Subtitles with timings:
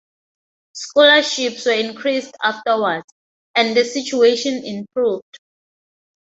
[0.73, 3.05] Scholarships were increased afterwards,
[3.53, 5.37] and the situation improved.